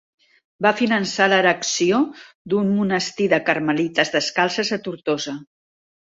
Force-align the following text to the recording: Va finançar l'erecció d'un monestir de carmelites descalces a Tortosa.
Va 0.65 0.69
finançar 0.77 1.25
l'erecció 1.33 1.99
d'un 2.53 2.71
monestir 2.77 3.27
de 3.33 3.39
carmelites 3.49 4.13
descalces 4.15 4.73
a 4.79 4.79
Tortosa. 4.89 5.35